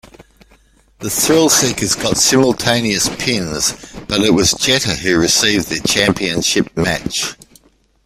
[0.97, 3.73] The Thrillseekers got simultaneous pins,
[4.07, 7.35] but it was Jeter who received the championship match.